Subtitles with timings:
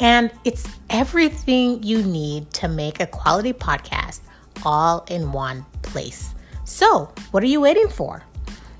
[0.00, 4.20] and it's everything you need to make a quality podcast
[4.64, 6.34] all in one place.
[6.64, 8.24] So, what are you waiting for?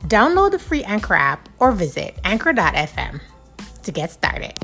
[0.05, 3.21] Download the free Anchor app or visit anchor.fm
[3.83, 4.55] to get started.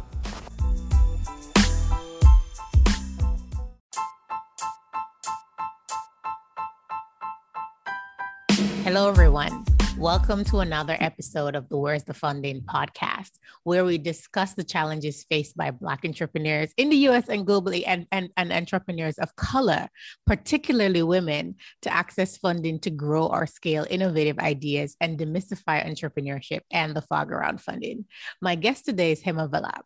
[8.83, 9.75] Hello, everyone.
[9.98, 13.30] Welcome to another episode of the Where's the Funding podcast,
[13.64, 18.06] where we discuss the challenges faced by Black entrepreneurs in the US and globally and,
[18.12, 19.89] and, and entrepreneurs of color,
[20.27, 26.94] particularly women, to access funding to grow or scale innovative ideas and demystify entrepreneurship and
[26.94, 28.05] the fog around funding.
[28.42, 29.80] My guest today is Hema Vallabh.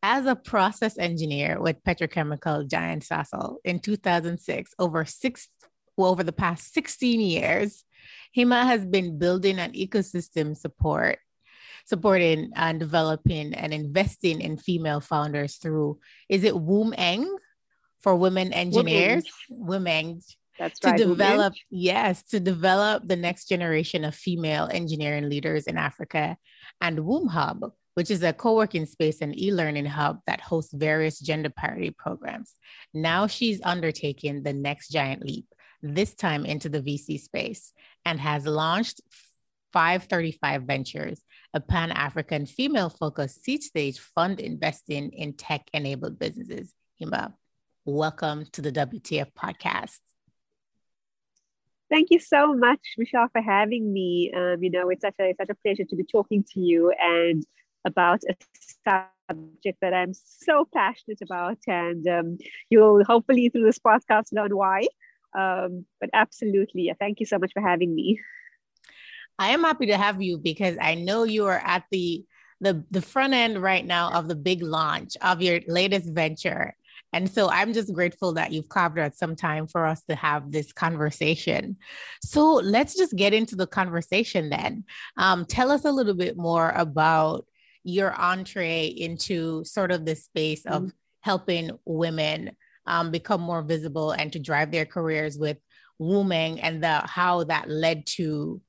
[0.00, 5.48] As a process engineer with petrochemical giant Sasol in 2006, over 6
[6.00, 7.84] who over the past 16 years,
[8.36, 11.18] HEMA has been building an ecosystem support,
[11.84, 17.26] supporting and developing and investing in female founders through, is it WomEng
[18.00, 19.24] for women engineers?
[19.50, 20.22] WomEng.
[20.58, 26.36] To develop, yes, to develop the next generation of female engineering leaders in Africa
[26.82, 31.18] and WomHub, which is a co working space and e learning hub that hosts various
[31.18, 32.52] gender parity programs.
[32.92, 35.46] Now she's undertaking the next giant leap
[35.82, 37.72] this time into the VC space,
[38.04, 39.00] and has launched
[39.72, 41.22] 535 Ventures,
[41.54, 46.74] a pan African female focused seed stage fund investing in tech enabled businesses.
[47.00, 47.34] Hema,
[47.84, 49.98] welcome to the WTF podcast.
[51.88, 54.32] Thank you so much, Michelle, for having me.
[54.34, 57.44] Um, you know, it's such a such a pleasure to be talking to you and
[57.84, 58.36] about a
[59.28, 62.38] subject that I'm so passionate about, and um,
[62.68, 64.86] you'll hopefully through this podcast learn why.
[65.36, 68.20] Um, but absolutely, yeah, thank you so much for having me.
[69.38, 72.24] I am happy to have you because I know you are at the
[72.60, 76.74] the the front end right now of the big launch of your latest venture.
[77.12, 80.52] And so I'm just grateful that you've carved out some time for us to have
[80.52, 81.76] this conversation.
[82.22, 84.84] So let's just get into the conversation then.
[85.16, 87.46] Um, tell us a little bit more about
[87.82, 90.88] your entree into sort of the space of mm-hmm.
[91.20, 92.52] helping women
[92.86, 95.58] um, become more visible and to drive their careers with
[96.00, 98.60] WOMENG and the how that led to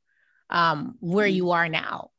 [0.50, 1.36] um, where mm-hmm.
[1.36, 2.10] you are now.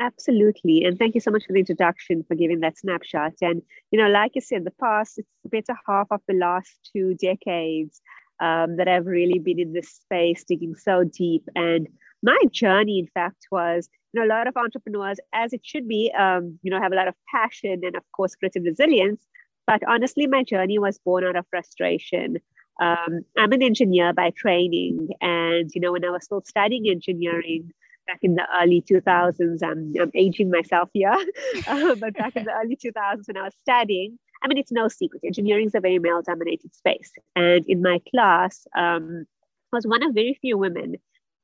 [0.00, 0.84] Absolutely.
[0.84, 3.32] And thank you so much for the introduction, for giving that snapshot.
[3.40, 6.70] And, you know, like you said, the past, it's a better half of the last
[6.92, 8.00] two decades
[8.40, 11.42] um, that I've really been in this space, digging so deep.
[11.56, 11.88] And
[12.22, 16.12] my journey, in fact, was, you know, a lot of entrepreneurs, as it should be,
[16.16, 19.26] um, you know, have a lot of passion and, of course, creative resilience.
[19.68, 22.38] But honestly, my journey was born out of frustration.
[22.80, 25.10] Um, I'm an engineer by training.
[25.20, 27.70] And, you know, when I was still studying engineering,
[28.06, 29.62] back in the early 2000s.
[29.62, 31.12] I'm, I'm aging myself here,
[31.66, 34.88] uh, but back in the early 2000s when I was studying, I mean, it's no
[34.88, 35.20] secret.
[35.22, 37.12] Engineering is a very male dominated space.
[37.36, 39.26] And in my class, um,
[39.72, 40.96] I was one of very few women.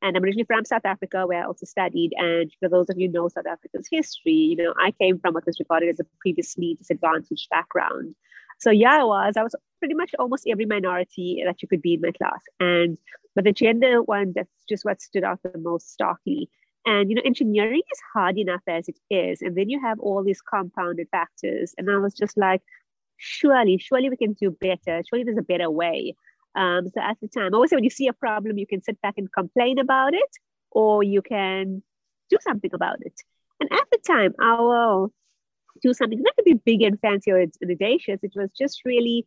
[0.05, 2.13] And I'm originally from South Africa, where I also studied.
[2.19, 5.47] And for those of you know South Africa's history, you know, I came from what
[5.47, 8.15] was regarded as a previously disadvantaged background.
[8.61, 9.35] So yeah, I was.
[9.39, 12.43] I was pretty much almost every minority that you could be in my class.
[12.61, 12.99] And
[13.35, 16.51] but the gender one, that's just what stood out the most starkly.
[16.85, 19.41] And you know, engineering is hard enough as it is.
[19.41, 21.75] And then you have all these compounded factors.
[21.79, 22.61] And I was just like,
[23.17, 25.03] surely, surely we can do better.
[25.09, 26.15] Surely there's a better way.
[26.55, 28.83] Um, so at the time, I always say when you see a problem, you can
[28.83, 30.31] sit back and complain about it,
[30.71, 31.83] or you can
[32.31, 33.21] do something about it.
[33.61, 35.11] And at the time, our
[35.83, 38.21] do something not to be big and fancy or audacious.
[38.23, 39.27] It was just really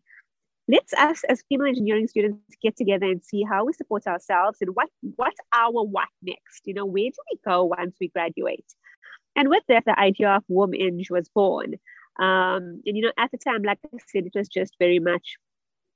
[0.70, 4.72] let's us as female engineering students get together and see how we support ourselves and
[4.76, 6.62] what what our what next.
[6.66, 8.66] You know, where do we go once we graduate?
[9.36, 11.76] And with that, the idea of WOMENG was born.
[12.20, 15.38] Um, and you know, at the time, like I said, it was just very much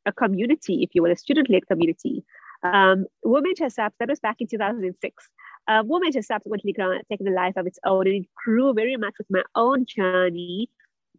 [0.06, 2.24] a community, if you will, a student-led community.
[2.64, 5.30] Um, WOMENG has that was back in 2006
[5.68, 6.74] uh, WOMENG has subsequently
[7.10, 10.70] taken a life of its own, and it grew very much with my own journey,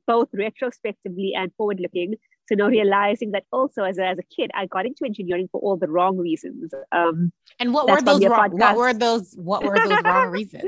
[0.06, 2.14] both retrospectively and forward looking.
[2.48, 5.60] So now realizing that also as a, as a kid, I got into engineering for
[5.60, 6.74] all the wrong reasons.
[6.90, 10.64] Um, and what were those wrong, what were those what were those wrong reasons?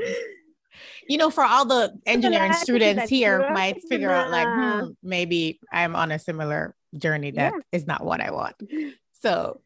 [1.07, 5.95] you know, for all the engineering students here might figure out like, hmm, maybe I'm
[5.95, 7.59] on a similar journey that yeah.
[7.71, 8.55] is not what I want.
[9.21, 9.61] So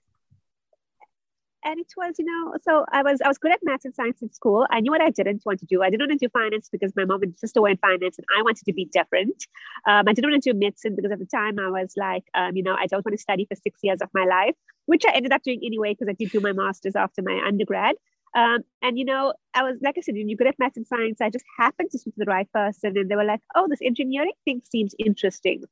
[1.64, 4.22] and it was you know so i was i was good at math and science
[4.22, 6.30] in school i knew what i didn't want to do i didn't want to do
[6.32, 9.46] finance because my mom and sister were in finance and i wanted to be different
[9.88, 12.56] um, i didn't want to do medicine because at the time i was like um,
[12.56, 14.56] you know i don't want to study for six years of my life
[14.86, 17.96] which i ended up doing anyway because i did do my master's after my undergrad
[18.36, 21.20] um, and you know, I was like I said, you're good at math and science.
[21.20, 23.80] I just happened to speak to the right person, and they were like, "Oh, this
[23.84, 25.64] engineering thing seems interesting."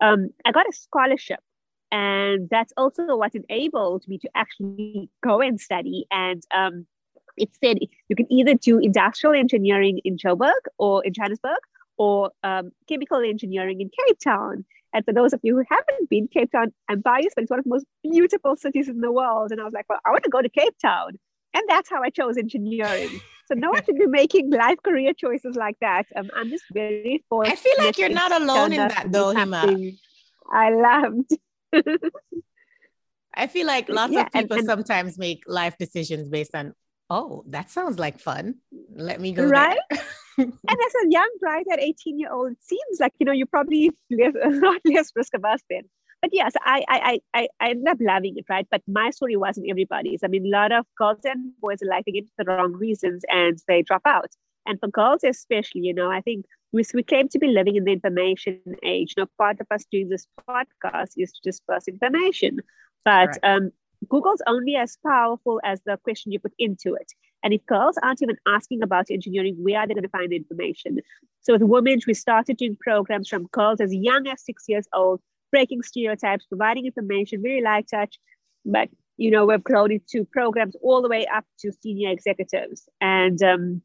[0.00, 1.40] Um, I got a scholarship,
[1.92, 6.06] and that's also what enabled me to actually go and study.
[6.10, 6.86] And um,
[7.36, 11.58] it said you can either do industrial engineering in Joburg or in Johannesburg,
[11.96, 14.64] or um, chemical engineering in Cape Town.
[14.92, 17.58] And for those of you who haven't been, Cape Town, I'm biased, but it's one
[17.58, 19.50] of the most beautiful cities in the world.
[19.50, 21.18] And I was like, well, I want to go to Cape Town.
[21.54, 23.20] And that's how I chose engineering.
[23.46, 26.06] So no one should be making life career choices like that.
[26.16, 27.52] Um, I'm just very fortunate.
[27.52, 29.96] I feel like you're not alone in that though, Hema.
[30.50, 31.30] I loved.
[33.34, 36.72] I feel like lots yeah, of people and, and, sometimes make life decisions based on,
[37.10, 38.56] oh, that sounds like fun.
[38.94, 39.44] Let me go.
[39.46, 39.78] Right.
[40.38, 43.46] and as a young bride at 18 year old, it seems like, you know, you
[43.46, 45.82] probably live a lot less risk averse then
[46.24, 48.66] but yes, I, I, I, I ended up loving it, right?
[48.70, 50.24] But my story wasn't everybody's.
[50.24, 53.24] I mean, a lot of girls and boys are alike, they get the wrong reasons
[53.28, 54.30] and they drop out.
[54.64, 57.84] And for girls especially, you know, I think we, we claim to be living in
[57.84, 59.12] the information age.
[59.14, 62.60] You know, part of us doing this podcast is to disperse information.
[63.04, 63.56] But right.
[63.56, 63.70] um,
[64.08, 67.12] Google's only as powerful as the question you put into it.
[67.42, 70.36] And if girls aren't even asking about engineering, where are they going to find the
[70.36, 71.00] information?
[71.42, 75.20] So with women, we started doing programs from girls as young as six years old
[75.54, 78.18] breaking stereotypes, providing information, very light touch.
[78.64, 82.88] But you know, we've grown into programs all the way up to senior executives.
[83.00, 83.80] And um,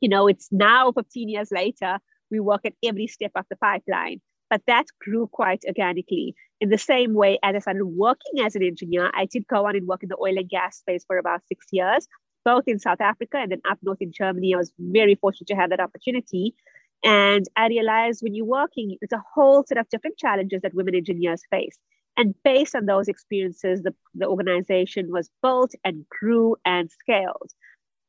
[0.00, 1.98] you know, it's now 15 years later,
[2.30, 4.20] we work at every step of the pipeline.
[4.48, 6.36] But that grew quite organically.
[6.60, 9.74] In the same way, as I started working as an engineer, I did go on
[9.74, 12.06] and work in the oil and gas space for about six years,
[12.44, 14.54] both in South Africa and then up north in Germany.
[14.54, 16.54] I was very fortunate to have that opportunity.
[17.04, 20.94] And I realized when you're working, it's a whole set of different challenges that women
[20.94, 21.78] engineers face.
[22.16, 27.50] And based on those experiences, the, the organization was built and grew and scaled.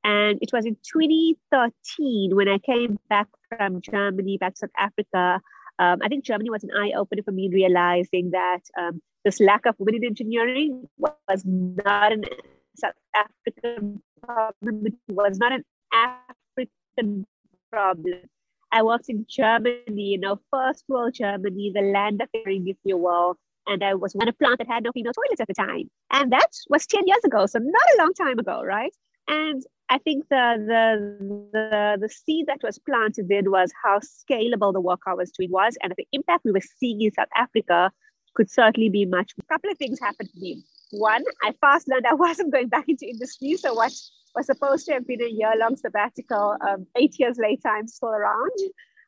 [0.04, 5.42] And it was in 2013 when I came back from Germany, back to South Africa.
[5.78, 9.66] Um, I think Germany was an eye opener for me, realizing that um, this lack
[9.66, 12.24] of women in engineering was not an
[12.76, 15.64] South African problem, it was not an
[15.94, 17.26] African
[17.72, 18.22] problem
[18.72, 22.98] I worked in Germany, you know, first world Germany, the land of the if you
[22.98, 23.38] will.
[23.68, 25.90] And I was on a plant that had no female toilets at the time.
[26.12, 27.46] And that was 10 years ago.
[27.46, 28.94] So not a long time ago, right?
[29.28, 34.72] And I think the the the, the seed that was planted then was how scalable
[34.72, 37.92] the work I was doing was, and the impact we were seeing in South Africa
[38.36, 39.34] could certainly be much.
[39.40, 40.64] A couple of things happened to me.
[40.92, 43.94] One, I fast learned I wasn't going back into industry, so what
[44.36, 46.56] was supposed to have been a year long sabbatical.
[46.62, 48.52] Um, eight years later, I'm still around.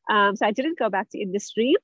[0.09, 1.75] Um, so I didn't go back to industry.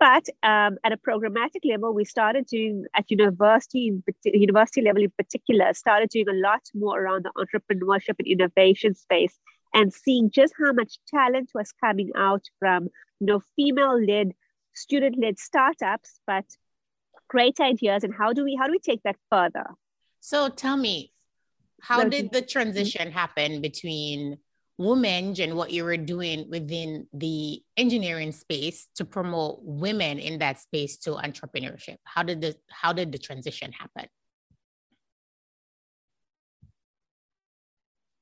[0.00, 3.92] But um, at a programmatic level, we started doing at university,
[4.24, 9.38] university level in particular, started doing a lot more around the entrepreneurship and innovation space,
[9.72, 14.32] and seeing just how much talent was coming out from you know female-led,
[14.74, 16.44] student-led startups, but
[17.28, 18.04] great ideas.
[18.04, 19.66] And how do we how do we take that further?
[20.20, 21.13] So tell me,
[21.84, 24.38] how did the transition happen between
[24.80, 30.58] WomEng and what you were doing within the engineering space to promote women in that
[30.60, 31.96] space to entrepreneurship?
[32.04, 34.08] How did the how did the transition happen?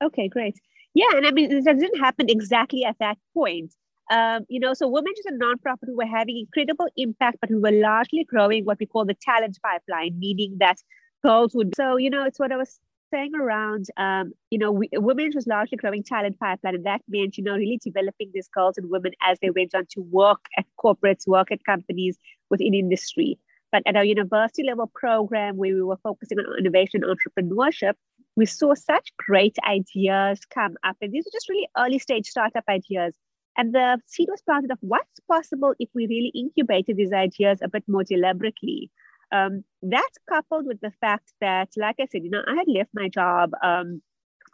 [0.03, 0.59] Okay, great.
[0.95, 3.73] Yeah, and I mean it didn't happen exactly at that point.
[4.11, 7.63] Um, you know, so WomEng is a nonprofit who were having incredible impact, but who
[7.63, 10.79] were largely growing what we call the talent pipeline, meaning that
[11.25, 11.75] girls would.
[11.77, 12.81] So, you know, it's what I was
[13.13, 17.37] saying around, um, you know, we, WomEng was largely growing talent pipeline, and that meant,
[17.37, 20.67] you know, really developing these girls and women as they went on to work at
[20.83, 22.19] corporates, work at companies
[22.51, 23.39] within industry.
[23.71, 27.95] But at our university level program, where we were focusing on innovation entrepreneurship,
[28.37, 30.97] we saw such great ideas come up.
[31.01, 33.15] And these are just really early stage startup ideas.
[33.57, 37.69] And the seed was planted of what's possible if we really incubated these ideas a
[37.69, 38.91] bit more deliberately.
[39.33, 42.91] Um, that's coupled with the fact that, like I said, you know, I had left
[42.95, 43.53] my job.
[43.63, 44.03] Um,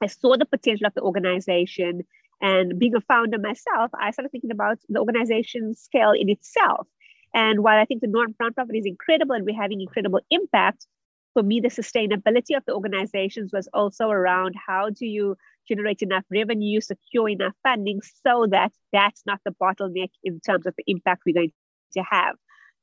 [0.03, 2.03] I saw the potential of the organization.
[2.41, 6.87] And being a founder myself, I started thinking about the organization scale in itself.
[7.35, 10.87] And while I think the nonprofit is incredible and we're having incredible impact,
[11.35, 15.37] for me, the sustainability of the organizations was also around how do you
[15.69, 20.75] generate enough revenue, secure enough funding so that that's not the bottleneck in terms of
[20.77, 21.53] the impact we're going
[21.93, 22.37] to have.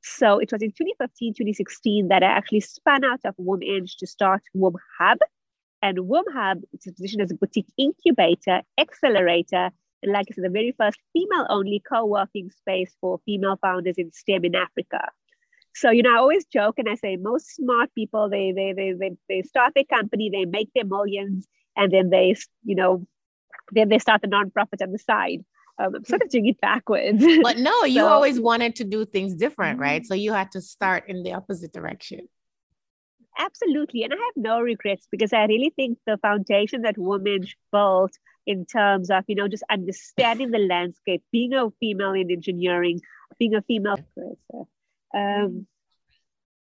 [0.08, 4.44] So it was in 2015, 2016 that I actually spun out of WomEng to start
[4.54, 5.18] Wom Hub.
[5.82, 9.72] And Wom Hub is positioned as a boutique incubator, accelerator,
[10.04, 13.96] and like I said, the very first female only co working space for female founders
[13.98, 15.10] in STEM in Africa.
[15.74, 18.94] So, you know, I always joke and I say most smart people, they, they, they,
[18.94, 23.08] they, they start their company, they make their millions, and then they, you know,
[23.72, 25.44] then they start the nonprofit on the side.
[25.78, 27.24] Um, I'm sort of doing it backwards.
[27.42, 30.02] But no, you so, always wanted to do things different, right?
[30.02, 30.08] Mm-hmm.
[30.08, 32.28] So you had to start in the opposite direction.
[33.38, 34.04] Absolutely.
[34.04, 38.14] And I have no regrets because I really think the foundation that women built
[38.48, 43.02] in terms of, you know, just understanding the landscape, being a female in engineering,
[43.38, 43.98] being a female.
[45.14, 45.68] Um,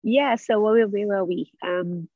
[0.02, 1.52] yeah, so where, where were we?
[1.62, 2.08] Um,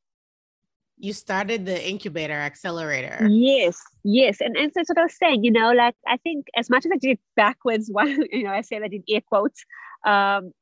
[0.98, 3.26] you started the incubator accelerator.
[3.30, 4.40] Yes, yes.
[4.40, 6.86] And, and so that's what I was saying, you know, like I think as much
[6.86, 9.64] as I did it backwards, while, you know, I say that in air quotes,
[10.06, 10.52] um,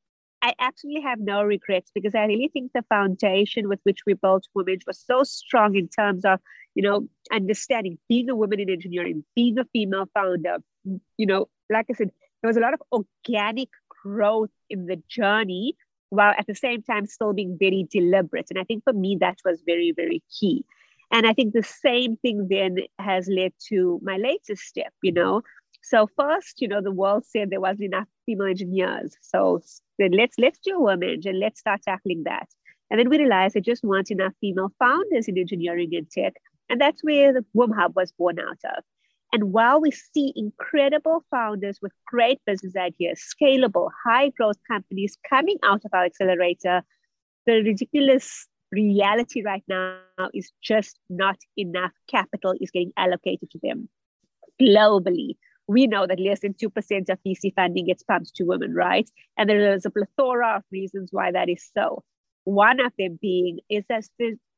[0.41, 4.45] I actually have no regrets because I really think the foundation with which we built
[4.57, 6.41] WomEng was so strong in terms of,
[6.75, 10.57] you know, understanding being a woman in engineering, being a female founder,
[11.17, 12.11] you know, like I said,
[12.41, 13.69] there was a lot of organic
[14.03, 15.77] growth in the journey
[16.13, 18.47] while at the same time still being very deliberate.
[18.49, 20.63] And I think for me, that was very, very key.
[21.11, 25.41] And I think the same thing then has led to my latest step, you know.
[25.81, 29.15] So first, you know, the world said there wasn't enough female engineers.
[29.21, 29.61] So
[29.99, 32.47] then let's let's do a woman and let's start tackling that.
[32.89, 36.33] And then we realized there just weren't enough female founders in engineering and tech.
[36.69, 38.83] And that's where the Wom Hub was born out of.
[39.33, 45.57] And while we see incredible founders with great business ideas, scalable, high growth companies coming
[45.63, 46.83] out of our accelerator,
[47.47, 49.97] the ridiculous reality right now
[50.35, 53.89] is just not enough capital is getting allocated to them
[54.61, 55.35] globally.
[55.67, 59.09] We know that less than 2% of VC funding gets pumped to women, right?
[59.37, 62.03] And there is a plethora of reasons why that is so.
[62.43, 64.03] One of them being is that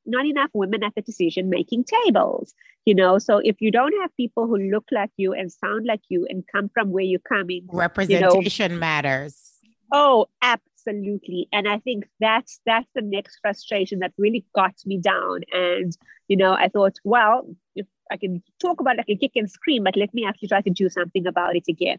[0.05, 2.53] not enough women at the decision making tables
[2.85, 3.17] you know?
[3.17, 6.43] So if you don't have people who look like you and sound like you and
[6.51, 9.53] come from where you're coming representation you know, matters.
[9.91, 11.47] Oh absolutely.
[11.51, 15.41] And i think that's that's the next frustration that really got me down.
[15.51, 15.97] And
[16.27, 19.49] you know i thought well if I can talk about it, I can kick and
[19.49, 21.97] scream, but let me actually try to do something about it again.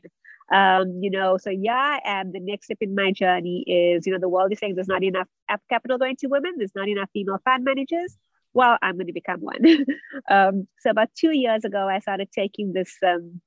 [0.52, 4.18] Um, you know, so yeah, and the next step in my journey is, you know,
[4.18, 7.10] the world is saying there's not enough app capital going to women, there's not enough
[7.12, 8.16] female fund managers.
[8.54, 9.84] Well, I'm going to become one.
[10.30, 13.40] um, so about two years ago, I started taking this um,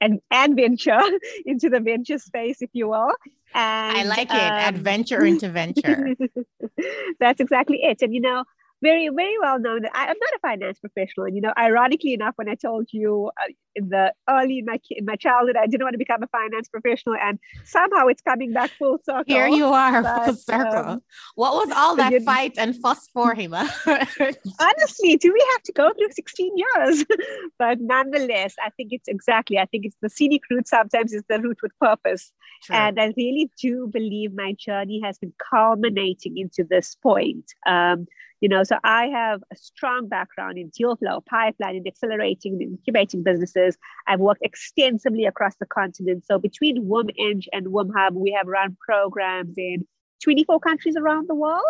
[0.00, 1.00] an adventure
[1.46, 3.12] into the venture space, if you will.
[3.54, 6.14] And, I like it, um, adventure into venture.
[7.20, 8.02] that's exactly it.
[8.02, 8.44] And you know,
[8.82, 11.26] very, very well known that I, am not a finance professional.
[11.26, 14.78] And, you know, ironically enough, when I told you uh, in the early in my,
[14.90, 17.14] in my childhood, I didn't want to become a finance professional.
[17.22, 19.24] And somehow it's coming back full circle.
[19.26, 20.90] Here you are, but, full circle.
[20.90, 21.02] Um,
[21.36, 23.70] what was all that fight and fuss for, Hema?
[24.60, 27.04] honestly, do we have to go through 16 years?
[27.58, 31.40] but nonetheless, I think it's exactly, I think it's the scenic route sometimes is the
[31.40, 32.32] route with purpose.
[32.64, 32.76] True.
[32.76, 37.52] And I really do believe my journey has been culminating into this point.
[37.66, 38.06] Um,
[38.42, 42.62] you know, so I have a strong background in deal flow, pipeline, and accelerating and
[42.62, 43.78] incubating businesses.
[44.08, 46.24] I've worked extensively across the continent.
[46.26, 49.86] So between WomEng and WomHub, we have run programs in
[50.24, 51.62] 24 countries around the world.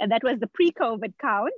[0.00, 1.52] And that was the pre-COVID count.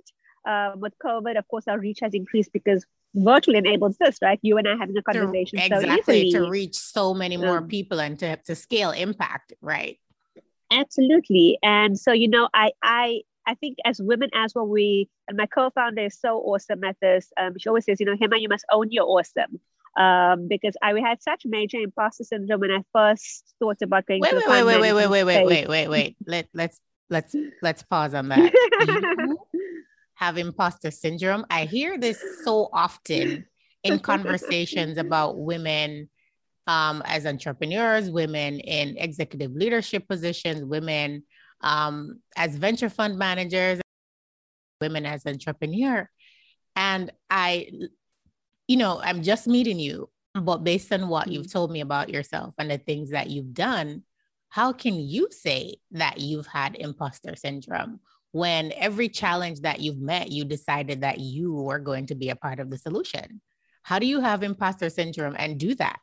[0.47, 4.39] Um, with COVID, of course, our reach has increased because virtual enables this, right?
[4.43, 7.69] You and I having a conversation to, exactly so to reach so many more um,
[7.69, 9.99] people and to, to scale impact, right?
[10.71, 11.59] Absolutely.
[11.63, 15.47] And so, you know, I I I think as women as well, we and my
[15.47, 17.33] co-founder is so awesome at this.
[17.39, 19.61] Um, she always says, you know, Hema, you must own your awesome.
[19.97, 24.31] Um, because I had such major imposter syndrome when I first thought about going wait,
[24.31, 26.17] to wait, wait, wait, wait, wait, wait, wait, wait, wait, wait.
[26.27, 28.53] Let let's let's let's pause on that.
[30.15, 31.45] have imposter syndrome.
[31.51, 33.47] I hear this so often
[33.83, 36.11] in conversations about women
[36.67, 41.25] um, as entrepreneurs, women in executive leadership positions, women
[41.61, 43.81] um, as venture fund managers,
[44.81, 46.09] women as entrepreneur.
[46.77, 47.71] And I,
[48.67, 51.59] you know, I'm just meeting you, but based on what you've mm-hmm.
[51.59, 54.03] told me about yourself and the things that you've done,
[54.49, 58.01] how can you say that you've had imposter syndrome
[58.33, 62.37] when every challenge that you've met, you decided that you were going to be a
[62.37, 63.41] part of the solution?
[63.83, 66.01] How do you have imposter syndrome and do that?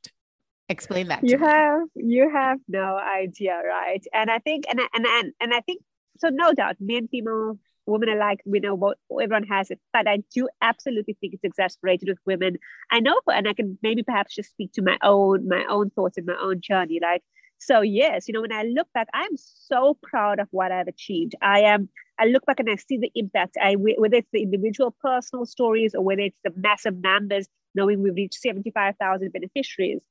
[0.70, 1.24] Explain that.
[1.24, 4.04] You have you have no idea, right?
[4.14, 5.82] And I think and and and, and I think
[6.18, 10.08] so no doubt men female women are like, we know what everyone has it, but
[10.10, 12.58] I do absolutely think it's exasperated with women.
[12.92, 16.18] I know, and I can maybe perhaps just speak to my own my own thoughts
[16.18, 17.00] and my own journey.
[17.02, 17.24] Like,
[17.60, 21.36] so yes, you know, when I look back, I'm so proud of what I've achieved.
[21.42, 21.88] I am.
[22.20, 23.56] I look back and I see the impact.
[23.62, 28.16] I whether it's the individual personal stories or whether it's the massive numbers, knowing we've
[28.16, 30.02] reached seventy five thousand beneficiaries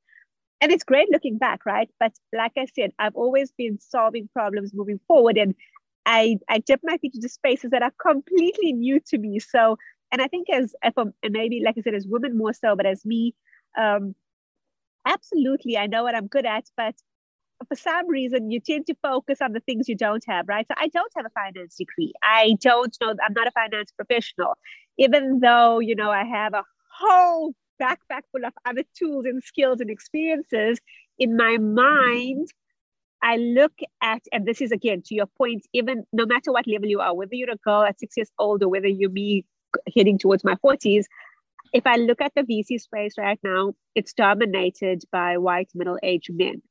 [0.61, 1.91] and it's great looking back, right?
[2.01, 5.37] But like I said, I've always been solving problems moving forward.
[5.37, 5.55] And
[6.07, 9.39] I, I dip my feet into spaces that are completely new to me.
[9.39, 9.77] So,
[10.13, 12.75] and I think as, if I'm, and maybe like I said, as women more so,
[12.77, 13.35] but as me,
[13.77, 14.15] um,
[15.07, 16.95] absolutely, I know what I'm good at, but
[17.69, 20.67] for some reason you tend to focus on the things you don't have, right?
[20.69, 22.13] So I don't have a finance degree.
[22.23, 24.55] I don't know, I'm not a finance professional,
[24.99, 26.65] even though, you know, I have a
[26.99, 30.79] whole backpack full of other tools and skills and experiences
[31.19, 32.49] in my mind
[33.23, 36.89] I look at, and this is again to your point, even no matter what level
[36.89, 39.45] you are, whether you're a girl at six years old or whether you're me
[39.97, 41.05] heading towards my 40s,
[41.73, 46.35] if I look at the VC space right now, it's dominated by white middle aged
[46.35, 46.63] men.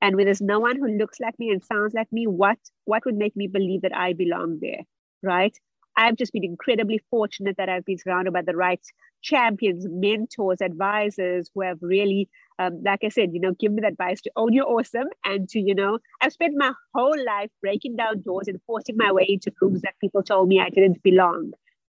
[0.00, 3.04] And when there's no one who looks like me and sounds like me, what what
[3.04, 4.82] would make me believe that I belong there?
[5.22, 5.56] Right.
[5.98, 8.80] I've just been incredibly fortunate that I've been surrounded by the right
[9.20, 12.28] champions, mentors, advisors who have really,
[12.60, 15.48] um, like I said, you know, give me the advice to own your awesome and
[15.48, 19.26] to, you know, I've spent my whole life breaking down doors and forcing my way
[19.28, 21.50] into rooms that people told me I didn't belong.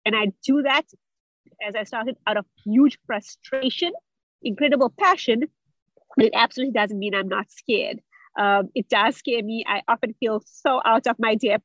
[0.05, 0.85] And I do that
[1.65, 3.93] as I started out of huge frustration,
[4.41, 5.43] incredible passion,
[6.17, 8.01] but it absolutely doesn't mean I'm not scared.
[8.37, 9.63] Um, it does scare me.
[9.65, 11.63] I often feel so out of my depth.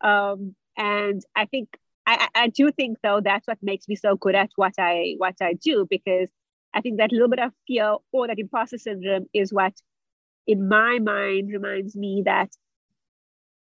[0.00, 1.68] Um, and I think
[2.06, 5.36] I, I do think though that's what makes me so good at what I what
[5.40, 6.28] I do because
[6.74, 9.74] I think that little bit of fear or that imposter syndrome is what
[10.46, 12.50] in my mind reminds me that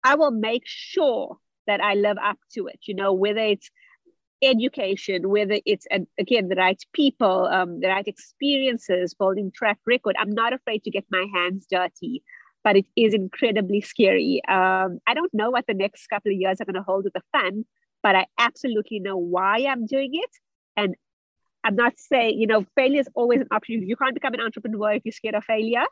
[0.04, 3.70] I will make sure that I live up to it, you know, whether it's
[4.42, 5.86] education, whether it's
[6.18, 10.16] again the right people, um, the right experiences, building track record.
[10.18, 12.22] I'm not afraid to get my hands dirty
[12.64, 14.40] but it is incredibly scary.
[14.48, 17.12] Um, I don't know what the next couple of years are going to hold with
[17.12, 17.64] the fun,
[18.02, 20.30] but I absolutely know why I'm doing it.
[20.76, 20.94] And
[21.64, 23.86] I'm not saying, you know, failure is always an option.
[23.86, 25.84] You can't become an entrepreneur if you're scared of failure.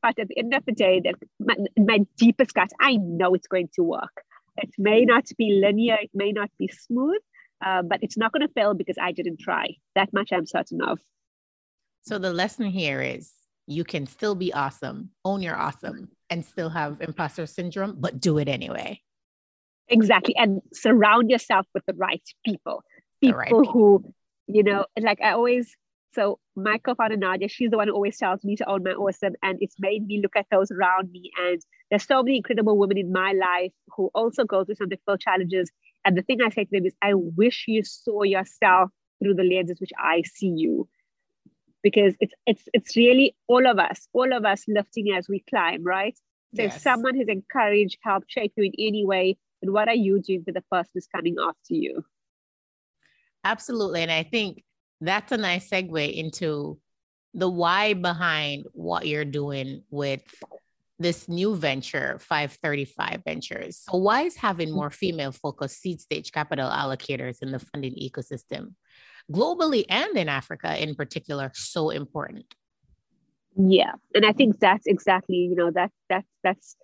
[0.00, 3.48] But at the end of the day, that my, my deepest gut, I know it's
[3.48, 4.22] going to work.
[4.56, 7.20] It may not be linear, it may not be smooth,
[7.64, 9.76] uh, but it's not going to fail because I didn't try.
[9.94, 11.00] That much I'm certain of.
[12.02, 13.32] So the lesson here is
[13.68, 18.38] you can still be awesome, own your awesome, and still have imposter syndrome, but do
[18.38, 19.00] it anyway.
[19.88, 20.34] Exactly.
[20.36, 22.82] And surround yourself with the right people.
[23.20, 23.66] People, right people.
[23.66, 24.14] who,
[24.46, 25.76] you know, like I always,
[26.14, 29.34] so my co-founder Nadia, she's the one who always tells me to own my awesome.
[29.42, 31.30] And it's made me look at those around me.
[31.38, 35.20] And there's so many incredible women in my life who also go through some difficult
[35.20, 35.70] challenges.
[36.06, 38.90] And the thing I say to them is, I wish you saw yourself
[39.22, 40.88] through the lenses which I see you
[41.90, 45.82] because it's it's it's really all of us, all of us lifting as we climb,
[45.82, 46.16] right?
[46.54, 46.76] So yes.
[46.76, 50.44] if someone has encouraged, helped shape you in any way, then what are you doing
[50.44, 52.04] for the person who's coming after you?
[53.44, 54.02] Absolutely.
[54.02, 54.64] And I think
[55.00, 56.78] that's a nice segue into
[57.34, 60.22] the why behind what you're doing with
[60.98, 63.76] this new venture, 535 Ventures.
[63.88, 68.74] So, why is having more female focused seed stage capital allocators in the funding ecosystem
[69.32, 72.54] globally and in Africa in particular so important?
[73.56, 73.92] Yeah.
[74.14, 76.76] And I think that's exactly, you know, that that that's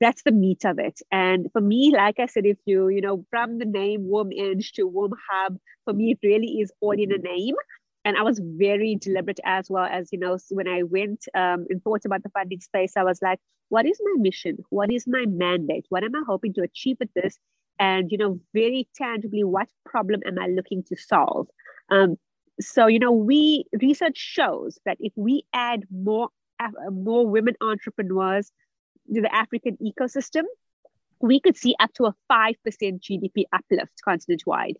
[0.00, 1.00] that's the meat of it.
[1.10, 4.86] And for me, like I said, if you, you know, from the name WomEng to
[4.86, 7.56] Womb Hub, for me, it really is all in a name.
[8.04, 11.82] And I was very deliberate as well as, you know, when I went um, and
[11.82, 14.58] thought about the funding space, I was like, what is my mission?
[14.70, 15.84] What is my mandate?
[15.88, 17.38] What am I hoping to achieve with this?
[17.78, 21.48] And, you know, very tangibly, what problem am I looking to solve?
[21.90, 22.16] Um,
[22.60, 26.28] so, you know, we research shows that if we add more
[26.90, 28.50] more women entrepreneurs
[29.14, 30.42] to the African ecosystem,
[31.20, 34.76] we could see up to a 5% GDP uplift continent wide.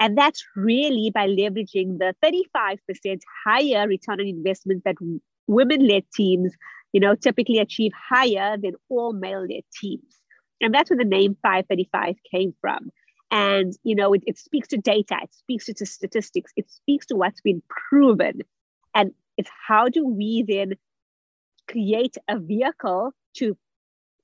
[0.00, 4.96] And that's really by leveraging the 35% higher return on investment that
[5.46, 6.52] women led teams,
[6.92, 10.18] you know, typically achieve higher than all male led teams.
[10.60, 12.90] And that's where the name 535 came from.
[13.32, 17.16] And, you know, it, it speaks to data, it speaks to statistics, it speaks to
[17.16, 18.42] what's been proven.
[18.94, 20.74] And it's how do we then
[21.68, 23.56] create a vehicle to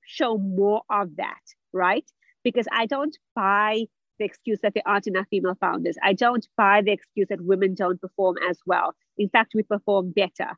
[0.05, 1.41] show more of that,
[1.73, 2.05] right?
[2.43, 3.85] Because I don't buy
[4.19, 5.95] the excuse that there aren't enough female founders.
[6.03, 8.93] I don't buy the excuse that women don't perform as well.
[9.17, 10.51] In fact, we perform better.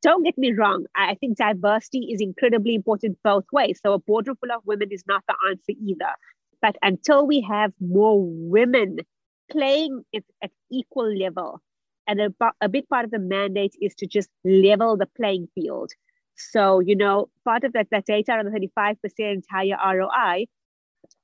[0.00, 0.86] Don't get me wrong.
[0.96, 3.80] I think diversity is incredibly important both ways.
[3.82, 6.12] So a boardroom full of women is not the answer either.
[6.60, 8.98] But until we have more women
[9.50, 11.60] playing it at equal level,
[12.06, 15.92] and a, a big part of the mandate is to just level the playing field.
[16.36, 20.46] So, you know, part of that, that data on the 35% higher ROI,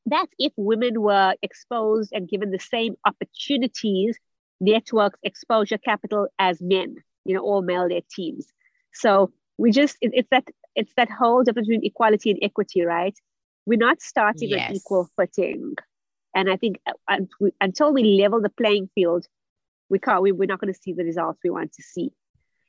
[0.07, 4.18] that's if women were exposed and given the same opportunities,
[4.61, 8.47] networks, exposure, capital as men, you know, all male led teams.
[8.92, 10.44] So we just, it, it's that,
[10.75, 13.18] it's that whole difference between equality and equity, right?
[13.66, 14.70] We're not starting yes.
[14.70, 15.74] on equal footing.
[16.35, 17.18] And I think uh,
[17.61, 19.27] until we level the playing field,
[19.88, 22.11] we can't, we, we're not going to see the results we want to see.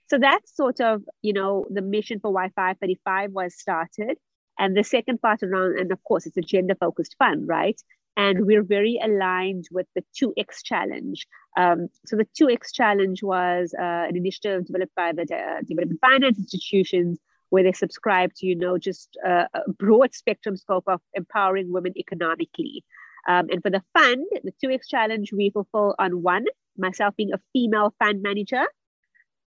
[0.08, 4.18] So that's sort of, you know, the mission for Why 535 was started.
[4.58, 7.82] And the second part around, and of course, it's a gender focused fund, right?
[8.16, 11.28] And we're very aligned with the 2X challenge.
[11.58, 16.38] Um, so the 2X challenge was uh, an initiative developed by the uh, development finance
[16.38, 17.20] institutions
[17.56, 21.94] where they subscribe to, you know, just uh, a broad spectrum scope of empowering women
[21.98, 22.84] economically.
[23.30, 26.44] Um, and for the fund, the 2X challenge, we fulfill on one,
[26.78, 28.66] myself being a female fund manager.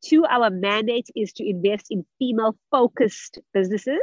[0.02, 4.00] Two, our mandate is to invest in female focused businesses,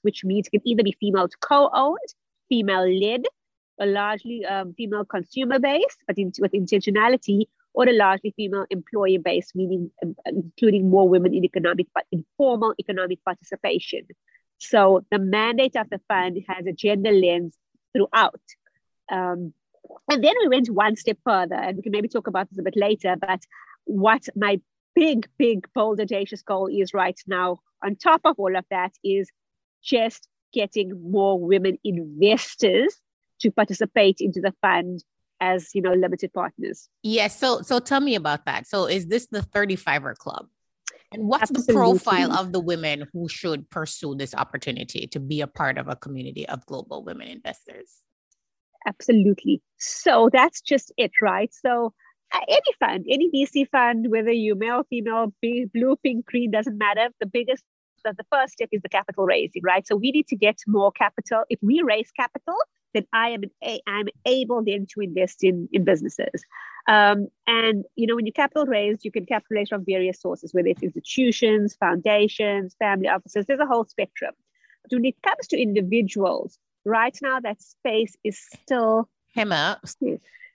[0.00, 1.98] which means it can either be female co owned,
[2.48, 3.24] female led,
[3.76, 7.42] or largely um, female consumer based, but in, with intentionality,
[7.74, 12.74] or a largely female employer base, meaning um, including more women in economic, but informal
[12.78, 14.06] economic participation.
[14.58, 17.56] So the mandate of the fund has a gender lens
[17.94, 18.40] throughout.
[19.10, 19.54] Um,
[20.10, 22.62] and then we went one step further, and we can maybe talk about this a
[22.62, 23.16] bit later.
[23.20, 23.40] But
[23.84, 24.60] what my
[24.94, 29.30] big, big, bold, audacious goal is right now, on top of all of that, is
[29.82, 32.94] just getting more women investors
[33.40, 35.02] to participate into the fund
[35.42, 39.26] as you know limited partners yes so so tell me about that so is this
[39.26, 40.46] the 35er club
[41.12, 41.74] and what's Absolutely.
[41.74, 45.88] the profile of the women who should pursue this opportunity to be a part of
[45.88, 48.02] a community of global women investors
[48.86, 49.62] Absolutely.
[49.78, 51.52] So that's just it, right?
[51.52, 51.92] So
[52.32, 57.08] uh, any fund, any VC fund, whether you male, female, blue, pink, green, doesn't matter.
[57.20, 57.62] The biggest,
[58.04, 59.86] the, the first step is the capital raising, right?
[59.86, 61.44] So we need to get more capital.
[61.48, 62.56] If we raise capital,
[62.94, 66.44] then I am a, I'm able then to invest in in businesses.
[66.88, 70.52] Um, and you know, when you capital raise, you can capital raise from various sources,
[70.52, 73.46] whether it's institutions, foundations, family offices.
[73.46, 74.34] There's a whole spectrum.
[74.82, 79.78] But when it comes to individuals, right now that space is still Hema.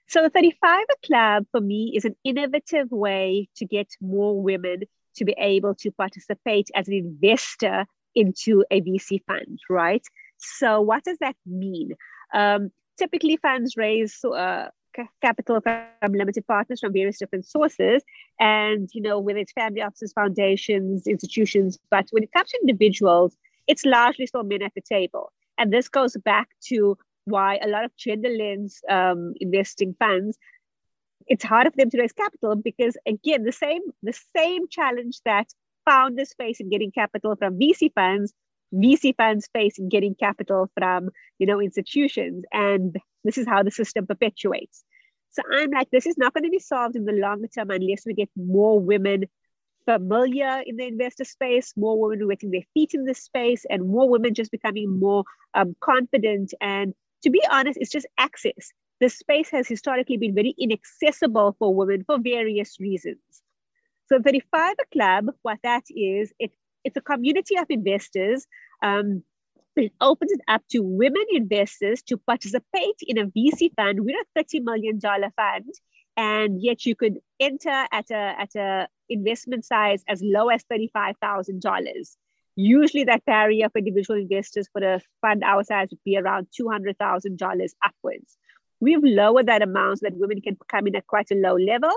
[0.06, 4.82] So the 35 Club for me is an innovative way to get more women
[5.16, 10.06] to be able to participate as an investor into a VC fund, right?
[10.38, 11.92] So what does that mean?
[12.32, 14.68] Um, typically, funds raise uh,
[15.22, 18.02] capital from limited partners from various different sources,
[18.40, 21.78] and you know whether it's family offices, foundations, institutions.
[21.90, 23.36] But when it comes to individuals,
[23.66, 25.32] it's largely still men at the table.
[25.58, 30.38] And this goes back to why a lot of gender lens um, investing funds,
[31.26, 35.48] it's harder for them to raise capital because again, the same the same challenge that
[35.84, 38.32] founders face in getting capital from VC funds,
[38.74, 43.70] VC funds face in getting capital from you know institutions, and this is how the
[43.70, 44.84] system perpetuates.
[45.30, 48.04] So I'm like, this is not going to be solved in the longer term unless
[48.06, 49.24] we get more women
[49.84, 54.08] familiar in the investor space, more women wetting their feet in this space, and more
[54.08, 56.52] women just becoming more um, confident.
[56.60, 58.72] And to be honest, it's just access.
[59.00, 63.18] The space has historically been very inaccessible for women for various reasons.
[64.08, 66.50] So 35 Club, what that is, it,
[66.84, 68.46] it's a community of investors.
[68.82, 69.22] Um,
[69.76, 74.00] it opens it up to women investors to participate in a VC fund.
[74.00, 75.72] We're a $30 million fund
[76.18, 81.62] and yet you could enter at a at a investment size as low as $35,000.
[82.56, 87.68] Usually that barrier for individual investors for a fund our size would be around $200,000
[87.84, 88.36] upwards.
[88.80, 91.92] We've lowered that amount so that women can come in at quite a low level,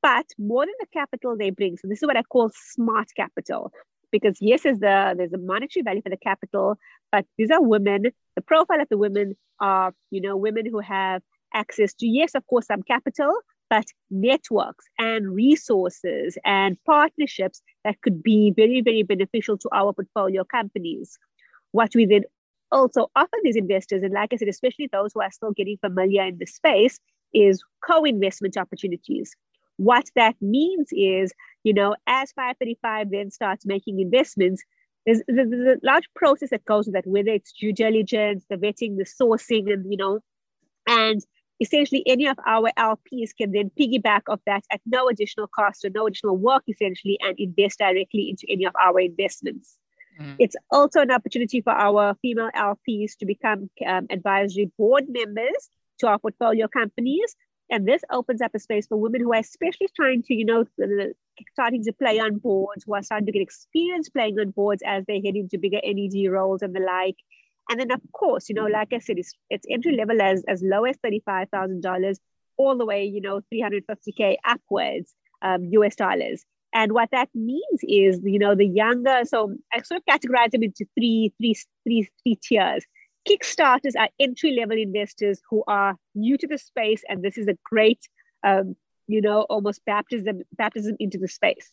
[0.00, 1.76] but more than the capital they bring.
[1.76, 3.72] So this is what I call smart capital.
[4.10, 6.78] Because yes, there's the there's a monetary value for the capital,
[7.12, 8.04] but these are women.
[8.36, 11.22] The profile of the women are, you know, women who have
[11.54, 13.32] access to, yes, of course, some capital,
[13.70, 20.44] but networks and resources and partnerships that could be very, very beneficial to our portfolio
[20.44, 21.18] companies.
[21.72, 22.24] What we then
[22.70, 26.24] also offer these investors, and like I said, especially those who are still getting familiar
[26.24, 26.98] in the space,
[27.34, 29.34] is co investment opportunities.
[29.78, 31.32] What that means is,
[31.64, 34.62] you know, as 535 then starts making investments,
[35.06, 38.98] there's, there's, a large process that goes with that, whether it's due diligence, the vetting,
[38.98, 40.20] the sourcing, and, you know,
[40.86, 41.22] and
[41.60, 45.90] essentially any of our LPs can then piggyback off that at no additional cost or
[45.90, 49.78] no additional work, essentially, and invest directly into any of our investments.
[50.20, 50.36] Mm.
[50.38, 56.08] It's also an opportunity for our female LPs to become um, advisory board members to
[56.08, 57.34] our portfolio companies.
[57.70, 60.64] And this opens up a space for women who are especially trying to, you know,
[61.52, 65.04] starting to play on boards, who are starting to get experience playing on boards as
[65.06, 67.16] they head into bigger NED roles and the like.
[67.70, 70.62] And then, of course, you know, like I said, it's, it's entry level as, as
[70.62, 72.16] low as $35,000
[72.56, 76.44] all the way, you know, 350K upwards um, US dollars.
[76.74, 80.62] And what that means is, you know, the younger, so I sort of categorize them
[80.62, 81.54] into three, three,
[81.84, 82.84] three, three tiers.
[83.28, 87.58] Kickstarters are entry level investors who are new to the space, and this is a
[87.62, 88.00] great,
[88.42, 88.74] um,
[89.06, 91.70] you know, almost baptism baptism into the space.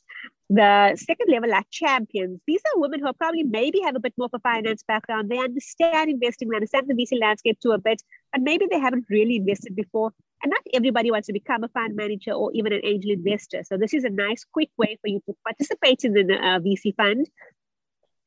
[0.49, 2.41] The second level are champions.
[2.45, 5.29] These are women who are probably maybe have a bit more of a finance background.
[5.29, 8.01] They understand investing, they understand the VC landscape to a bit,
[8.33, 10.11] and maybe they haven't really invested before.
[10.43, 13.63] And not everybody wants to become a fund manager or even an angel investor.
[13.63, 16.95] So this is a nice, quick way for you to participate in the uh, VC
[16.95, 17.29] fund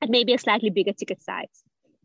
[0.00, 1.62] at maybe a slightly bigger ticket size.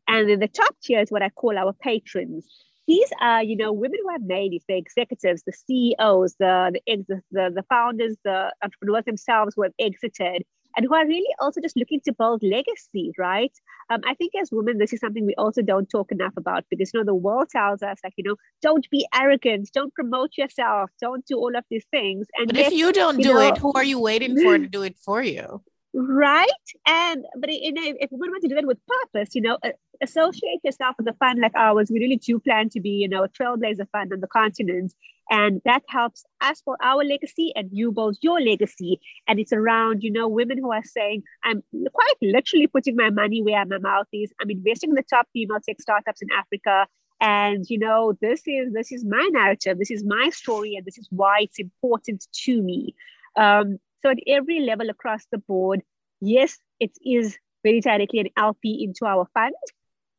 [0.07, 2.45] And then the top tier is what I call our patrons.
[2.87, 7.21] These are, you know, women who have made it, the executives, the CEOs, the, the,
[7.31, 10.43] the, the founders, the entrepreneurs themselves who have exited
[10.75, 13.51] and who are really also just looking to build legacy, right?
[13.89, 16.91] Um, I think as women, this is something we also don't talk enough about because,
[16.93, 20.89] you know, the world tells us, like, you know, don't be arrogant, don't promote yourself,
[20.99, 22.27] don't do all of these things.
[22.37, 24.57] And but yet, if you don't you do know, it, who are you waiting for
[24.57, 25.61] to do it for you?
[25.95, 26.49] Right.
[26.87, 29.59] And, but in a, if we want to do that with purpose, you know,
[30.01, 31.89] associate yourself with a fund like ours.
[31.91, 34.93] We really do plan to be, you know, a trailblazer fund on the continent.
[35.29, 38.99] And that helps us for our legacy and you build your legacy.
[39.27, 43.43] And it's around, you know, women who are saying, I'm quite literally putting my money
[43.43, 44.33] where my mouth is.
[44.41, 46.87] I'm investing in the top female tech startups in Africa.
[47.21, 50.97] And you know, this is this is my narrative, this is my story, and this
[50.97, 52.95] is why it's important to me.
[53.37, 55.81] Um, so at every level across the board,
[56.21, 59.53] yes, it is very directly an LP into our fund,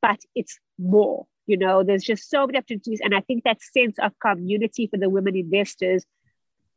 [0.00, 3.00] but it's more you know there's just so many opportunities.
[3.02, 6.04] And i think that sense of community for the women investors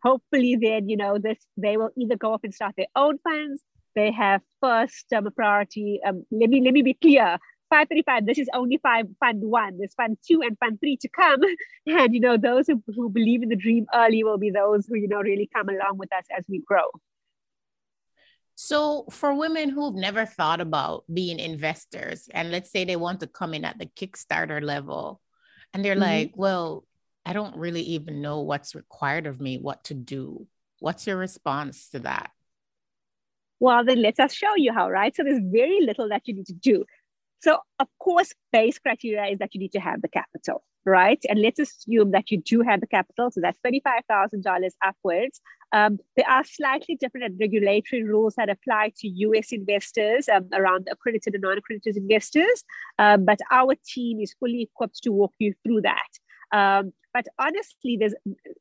[0.03, 3.61] hopefully then you know this they will either go off and start their own funds
[3.95, 7.37] they have first um, priority um, let me let me be clear
[7.69, 11.41] 535 this is only five fund one there's fund two and fund three to come
[11.87, 14.95] and you know those who, who believe in the dream early will be those who
[14.95, 16.89] you know really come along with us as we grow
[18.59, 23.27] so, for women who've never thought about being investors, and let's say they want to
[23.27, 25.21] come in at the Kickstarter level,
[25.75, 26.01] and they're mm-hmm.
[26.01, 26.83] like, well,
[27.23, 30.47] I don't really even know what's required of me, what to do.
[30.79, 32.31] What's your response to that?
[33.59, 35.15] Well, then let us show you how, right?
[35.15, 36.83] So, there's very little that you need to do.
[37.39, 41.19] So, of course, base criteria is that you need to have the capital, right?
[41.29, 43.29] And let's assume that you do have the capital.
[43.31, 45.41] So, that's $35,000 upwards.
[45.73, 51.33] Um, there are slightly different regulatory rules that apply to US investors um, around accredited
[51.33, 52.63] and non accredited investors.
[52.97, 56.09] Um, but our team is fully equipped to walk you through that.
[56.51, 58.15] Um, but honestly, there's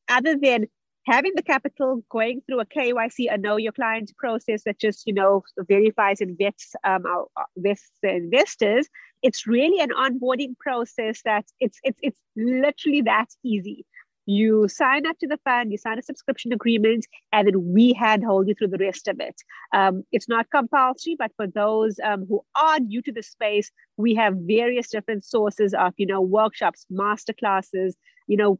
[0.09, 0.67] other than
[1.07, 5.15] having the capital, going through a KYC, a know your client process that just you
[5.15, 8.89] know verifies and vets um, our, vets the investors.
[9.23, 13.87] It's really an onboarding process that it's it's it's literally that easy.
[14.29, 18.49] You sign up to the fund, you sign a subscription agreement, and then we handhold
[18.49, 19.37] you through the rest of it.
[19.73, 24.17] Um, it's not compulsory, but for those um, who are new to the space, we
[24.17, 28.59] have various different sources of, you know, workshops, master classes, you know,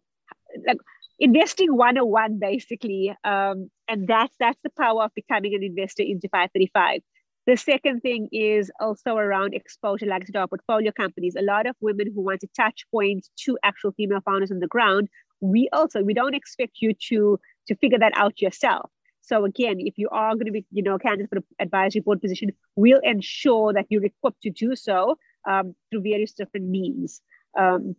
[0.67, 0.79] like
[1.19, 7.01] investing 101 basically um, and that's that's the power of becoming an investor into 535
[7.47, 11.37] the second thing is also around exposure like to our portfolio companies.
[11.39, 14.67] A lot of women who want to touch points to actual female founders on the
[14.67, 15.09] ground
[15.41, 18.91] we also we don't expect you to to figure that out yourself.
[19.21, 22.21] So again if you are going to be you know candidate for the advisory board
[22.21, 25.17] position we'll ensure that you're equipped to do so
[25.49, 27.21] um, through various different means.
[27.59, 27.97] Um,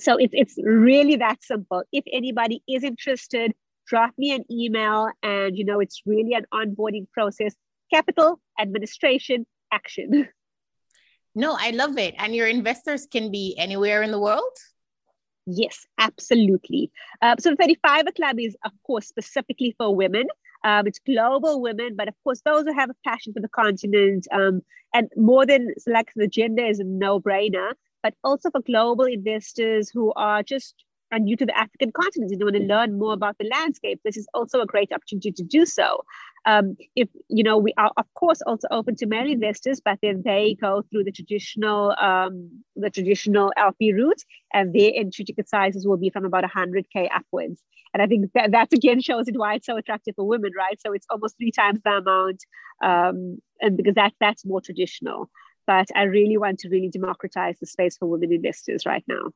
[0.00, 1.82] so it's it's really that simple.
[1.92, 3.52] If anybody is interested,
[3.86, 7.54] drop me an email, and you know it's really an onboarding process.
[7.92, 10.28] Capital administration action.
[11.36, 12.14] No, I love it.
[12.18, 14.56] And your investors can be anywhere in the world.
[15.46, 16.90] Yes, absolutely.
[17.20, 20.26] Uh, so 35 Club is, of course, specifically for women.
[20.62, 24.26] Um, it's global women, but of course, those who have a passion for the continent
[24.32, 24.62] um,
[24.94, 27.72] and more than like the gender is a no brainer
[28.04, 30.74] but also for global investors who are just
[31.10, 34.00] are new to the African continent and want to learn more about the landscape.
[34.04, 36.02] This is also a great opportunity to do so.
[36.46, 40.22] Um, if you know, we are of course also open to male investors, but then
[40.24, 45.86] they go through the traditional um, the traditional LP route, and their entry ticket sizes
[45.86, 47.62] will be from about 100k upwards.
[47.94, 50.78] And I think that that again shows it why it's so attractive for women, right?
[50.84, 52.44] So it's almost three times the amount,
[52.82, 55.30] um, and because that that's more traditional.
[55.66, 59.30] But I really want to really democratize the space for women investors right now.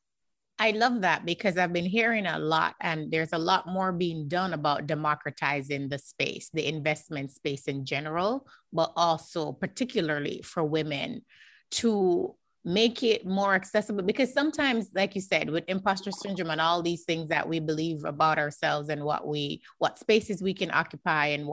[0.60, 4.26] I love that because I've been hearing a lot, and there's a lot more being
[4.26, 11.22] done about democratizing the space, the investment space in general, but also particularly for women
[11.70, 14.02] to make it more accessible.
[14.02, 18.04] Because sometimes, like you said, with imposter syndrome and all these things that we believe
[18.04, 21.46] about ourselves and what we, what spaces we can occupy and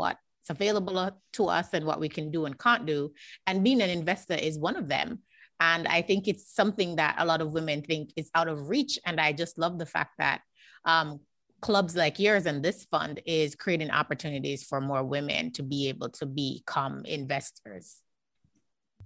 [0.48, 3.12] what's available to us and what we can do and can't do,
[3.48, 5.20] and being an investor is one of them
[5.60, 9.00] and I think it's something that a lot of women think is out of reach.
[9.06, 10.42] And I just love the fact that
[10.84, 11.22] um,
[11.62, 16.10] clubs like yours and this fund is creating opportunities for more women to be able
[16.10, 18.02] to become investors.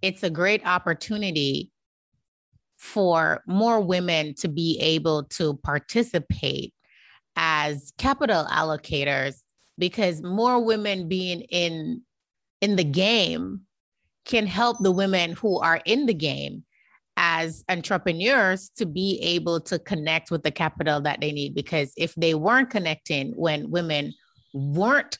[0.01, 1.71] It's a great opportunity
[2.77, 6.73] for more women to be able to participate
[7.35, 9.35] as capital allocators
[9.79, 12.01] because more women being in
[12.61, 13.61] in the game
[14.25, 16.63] can help the women who are in the game
[17.17, 21.55] as entrepreneurs to be able to connect with the capital that they need.
[21.55, 24.13] Because if they weren't connecting when women
[24.53, 25.17] weren't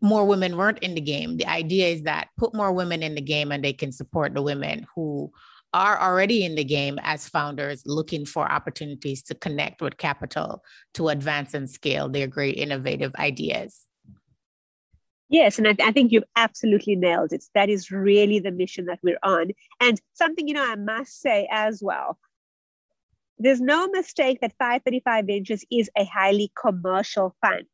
[0.00, 3.20] more women weren't in the game the idea is that put more women in the
[3.20, 5.32] game and they can support the women who
[5.74, 10.62] are already in the game as founders looking for opportunities to connect with capital
[10.94, 13.87] to advance and scale their great innovative ideas
[15.30, 17.44] Yes, and I, I, think you've absolutely nailed it.
[17.54, 19.50] That is really the mission that we're on.
[19.78, 22.18] And something, you know, I must say as well
[23.38, 27.66] there's no mistake that 535 Ventures is a highly commercial fund.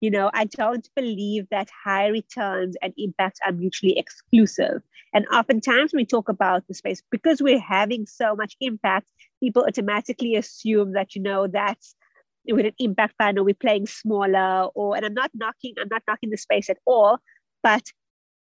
[0.00, 4.82] You know, I don't believe that high returns and impact are mutually exclusive.
[5.14, 10.34] And oftentimes we talk about the space, because we're having so much impact, people automatically
[10.34, 11.94] assume that, you know, that's
[12.48, 16.02] with an impact fund or we're playing smaller or and i'm not knocking i'm not
[16.08, 17.18] knocking the space at all
[17.62, 17.82] but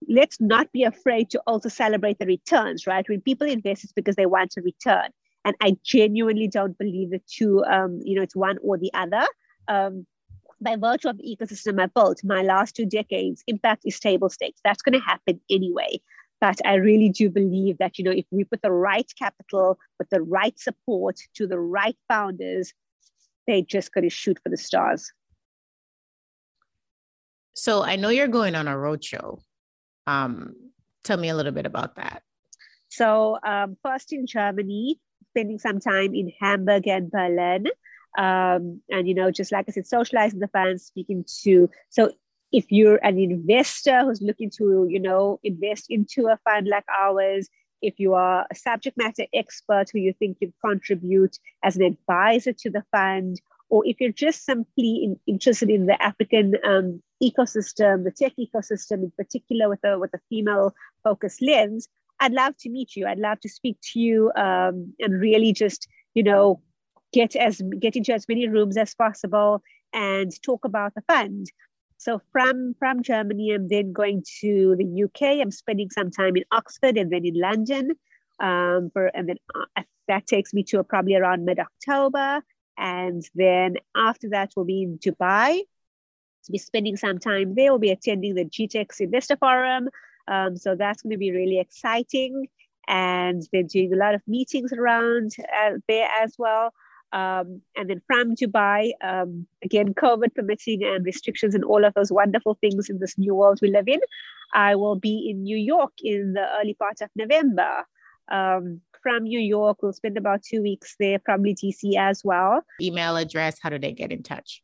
[0.08, 3.08] let's not be afraid to also celebrate the returns right?
[3.08, 5.10] When people invest it's because they want a return.
[5.44, 9.26] And i genuinely don't believe the two um, you know it's one or the other.
[9.68, 10.06] Um,
[10.60, 14.60] by virtue of the ecosystem i built my last two decades impact is table stakes.
[14.64, 16.00] That's going to happen anyway.
[16.40, 20.08] But i really do believe that you know if we put the right capital with
[20.10, 22.72] the right support to the right founders
[23.46, 25.12] they just got to shoot for the stars.
[27.54, 29.40] So I know you're going on a roadshow.
[30.06, 30.54] Um,
[31.04, 32.22] tell me a little bit about that.
[32.88, 35.00] So um, first in Germany,
[35.30, 37.66] spending some time in Hamburg and Berlin.
[38.18, 42.12] Um, and you know, just like I said, socializing the fans, speaking to so
[42.52, 47.48] if you're an investor who's looking to, you know, invest into a fund like ours,
[47.82, 52.52] if you are a subject matter expert who you think you contribute as an advisor
[52.52, 58.04] to the fund, or if you're just simply in, interested in the African um, ecosystem,
[58.04, 61.88] the tech ecosystem in particular with a, with a female focused lens,
[62.20, 63.06] I'd love to meet you.
[63.06, 66.60] I'd love to speak to you um, and really just, you know,
[67.12, 71.50] get as get into as many rooms as possible and talk about the fund.
[72.02, 75.40] So from from Germany, I'm then going to the UK.
[75.40, 77.92] I'm spending some time in Oxford and then in London.
[78.40, 82.42] Um, for and then uh, that takes me to probably around mid October.
[82.76, 85.60] And then after that, we'll be in Dubai.
[86.46, 87.70] To be spending some time there.
[87.70, 89.88] We'll be attending the GITEX Investor Forum.
[90.26, 92.48] Um, so that's going to be really exciting.
[92.88, 96.72] And they're doing a lot of meetings around uh, there as well.
[97.12, 102.10] Um, and then from Dubai, um, again, COVID permitting and restrictions and all of those
[102.10, 104.00] wonderful things in this new world we live in,
[104.54, 107.84] I will be in New York in the early part of November.
[108.30, 112.64] Um, from New York, we'll spend about two weeks there, probably DC as well.
[112.80, 114.62] Email address, how do they get in touch?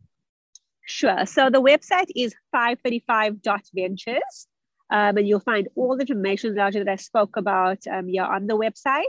[0.87, 1.27] Sure.
[1.27, 4.47] So the website is 535.ventures.
[4.91, 8.57] Um, and you'll find all the information that I spoke about um, yeah, on the
[8.57, 9.03] website.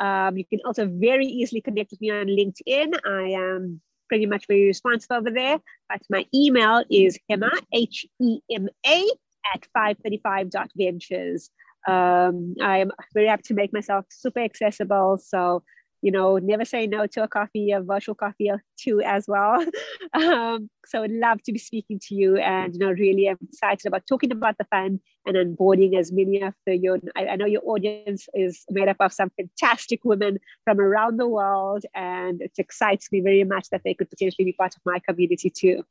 [0.00, 2.98] Um, you can also very easily connect with me on LinkedIn.
[3.06, 5.58] I am pretty much very responsive over there.
[5.88, 9.08] But my email is Hema, H E M A,
[9.54, 11.50] at 535.ventures.
[11.88, 15.18] Um, I am very happy to make myself super accessible.
[15.22, 15.62] So
[16.02, 19.64] you know, never say no to a coffee, a virtual coffee or two as well.
[20.14, 24.06] um, so I'd love to be speaking to you and, you know, really excited about
[24.06, 27.62] talking about the fund and onboarding as many of the, your, I, I know your
[27.64, 33.12] audience is made up of some fantastic women from around the world and it excites
[33.12, 35.84] me very much that they could potentially be part of my community too.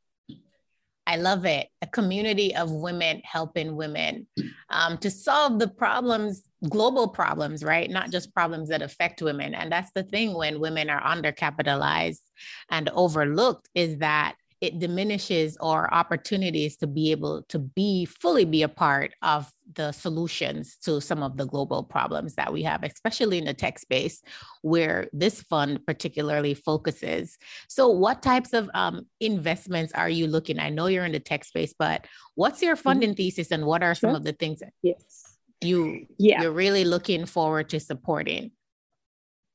[1.10, 1.70] I love it.
[1.82, 4.28] A community of women helping women
[4.70, 7.90] um, to solve the problems, global problems, right?
[7.90, 9.56] Not just problems that affect women.
[9.56, 12.22] And that's the thing when women are undercapitalized
[12.70, 18.64] and overlooked is that it diminishes our opportunities to be able to be fully be
[18.64, 23.38] a part of the solutions to some of the global problems that we have, especially
[23.38, 24.22] in the tech space
[24.62, 27.38] where this fund particularly focuses.
[27.70, 30.60] So, what types of um, investments are you looking?
[30.60, 32.06] I know you're in the tech space, but
[32.36, 32.84] what's your mm-hmm.
[32.84, 33.18] funding mm-hmm.
[33.18, 35.38] thesis and what are some of the things that yes.
[35.62, 36.42] you yeah.
[36.42, 38.52] you're really looking forward to supporting?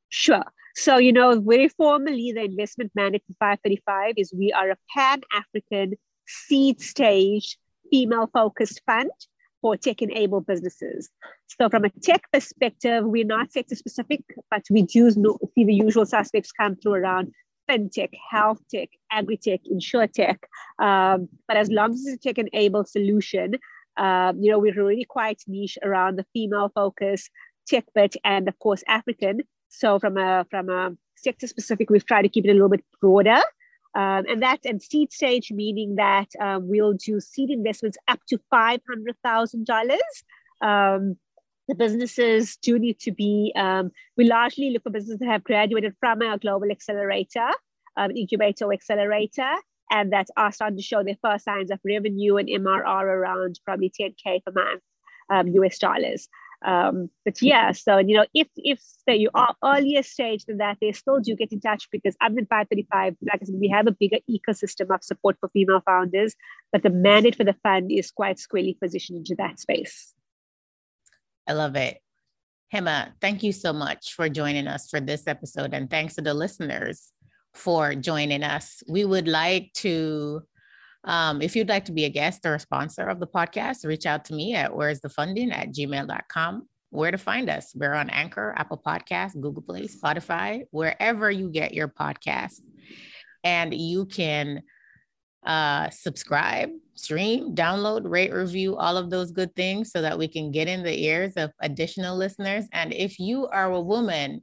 [0.08, 0.44] Sure.
[0.76, 5.20] So, you know, very formally, the investment mandate for 535 is we are a pan
[5.32, 5.94] African
[6.26, 7.58] seed stage
[7.90, 9.10] female focused fund
[9.62, 11.08] for tech enabled businesses.
[11.46, 16.06] So, from a tech perspective, we're not sector specific, but we do see the usual
[16.06, 17.32] suspects come through around
[17.70, 20.40] fintech, health tech, agri tech, insure tech.
[20.78, 23.58] Um, but as long as it's a tech enabled solution,
[23.96, 27.30] um, you know, we're really quite niche around the female focus,
[27.66, 29.42] tech bit, and of course, African.
[29.78, 32.84] So from a from a sector specific, we've tried to keep it a little bit
[33.00, 33.40] broader.
[33.96, 38.38] Um, and that and seed stage meaning that um, we'll do seed investments up to
[38.50, 40.00] five hundred thousand dollars.
[40.60, 41.16] Um,
[41.68, 43.52] the businesses do need to be.
[43.56, 47.48] Um, we largely look for businesses that have graduated from our global accelerator,
[47.96, 49.54] um, incubator accelerator,
[49.90, 53.90] and that are starting to show their first signs of revenue and MRR around probably
[53.90, 54.82] 10k per month
[55.30, 56.28] US um, dollars.
[56.64, 60.78] Um, but yeah, so you know, if if say you are earlier stage than that,
[60.80, 63.16] they still do get in touch because I'm in 535.
[63.22, 66.34] Like I said, we have a bigger ecosystem of support for female founders,
[66.72, 70.14] but the mandate for the fund is quite squarely positioned into that space.
[71.46, 71.98] I love it.
[72.74, 75.74] Hema, thank you so much for joining us for this episode.
[75.74, 77.12] And thanks to the listeners
[77.52, 78.82] for joining us.
[78.88, 80.42] We would like to
[81.04, 84.06] um, if you'd like to be a guest or a sponsor of the podcast, reach
[84.06, 86.68] out to me at where's the funding at gmail.com.
[86.90, 87.72] Where to find us?
[87.74, 92.60] We're on Anchor, Apple Podcasts, Google Play, Spotify, wherever you get your podcast.
[93.42, 94.62] And you can
[95.44, 100.50] uh, subscribe, stream, download, rate, review, all of those good things so that we can
[100.50, 102.66] get in the ears of additional listeners.
[102.72, 104.42] And if you are a woman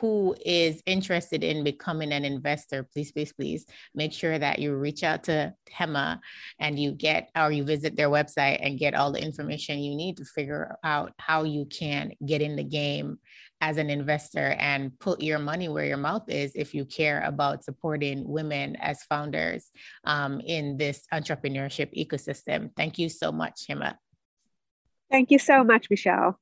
[0.00, 5.02] who is interested in becoming an investor, please, please, please make sure that you reach
[5.02, 6.20] out to Hema
[6.58, 10.16] and you get or you visit their website and get all the information you need
[10.16, 13.18] to figure out how you can get in the game
[13.60, 17.62] as an investor and put your money where your mouth is if you care about
[17.62, 19.70] supporting women as founders
[20.04, 22.70] um, in this entrepreneurship ecosystem.
[22.76, 23.94] Thank you so much, Hema.
[25.12, 26.40] Thank you so much, Michelle.